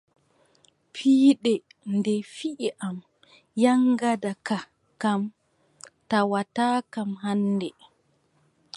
[0.93, 1.53] Piiɗe
[2.03, 2.97] ɗe fiyi am,
[3.61, 4.57] yaŋgada ka
[5.01, 5.21] kam
[6.09, 7.67] tawataakam hannde.